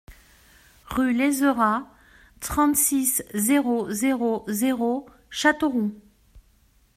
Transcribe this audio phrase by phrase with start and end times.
[0.87, 1.83] Rue Lézerat,
[2.39, 5.93] trente-six, zéro zéro zéro Châteauroux